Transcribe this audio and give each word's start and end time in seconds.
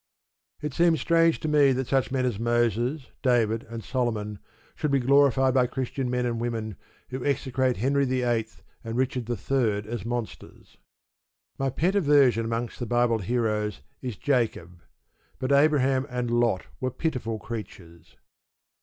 It 0.63 0.73
seems 0.73 0.99
strange 0.99 1.39
to 1.41 1.47
me 1.47 1.73
that 1.73 1.85
such 1.85 2.11
men 2.11 2.25
as 2.25 2.39
Moses, 2.39 3.11
David, 3.21 3.65
and 3.69 3.83
Solomon 3.83 4.39
should 4.73 4.89
be 4.89 4.97
glorified 4.97 5.53
by 5.53 5.67
Christian 5.67 6.09
men 6.09 6.25
and 6.25 6.41
women 6.41 6.75
who 7.09 7.23
execrate 7.23 7.77
Henry 7.77 8.05
VIII. 8.05 8.47
and 8.83 8.97
Richard 8.97 9.29
III. 9.29 9.87
as 9.87 10.03
monsters. 10.03 10.77
My 11.59 11.69
pet 11.69 11.93
aversion 11.93 12.45
amongst 12.45 12.79
the 12.79 12.87
Bible 12.87 13.19
heroes 13.19 13.81
is 14.01 14.17
Jacob; 14.17 14.81
but 15.37 15.51
Abraham 15.51 16.07
and 16.09 16.31
Lot 16.31 16.65
were 16.79 16.89
pitiful 16.89 17.37
creatures. 17.37 18.17